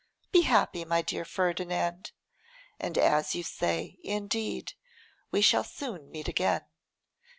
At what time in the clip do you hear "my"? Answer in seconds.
0.83-1.03